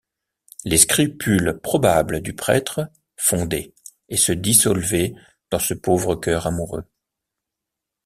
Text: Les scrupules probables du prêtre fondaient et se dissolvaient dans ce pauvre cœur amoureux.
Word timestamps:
Les 0.65 0.79
scrupules 0.79 1.59
probables 1.61 2.21
du 2.21 2.33
prêtre 2.33 2.89
fondaient 3.17 3.71
et 4.09 4.17
se 4.17 4.31
dissolvaient 4.31 5.13
dans 5.51 5.59
ce 5.59 5.75
pauvre 5.75 6.15
cœur 6.15 6.47
amoureux. 6.47 6.85